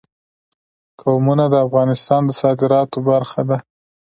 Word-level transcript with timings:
قومونه 1.01 1.45
د 1.49 1.55
افغانستان 1.65 2.21
د 2.25 2.31
صادراتو 2.41 2.97
برخه 3.09 3.41
ده. 3.49 3.57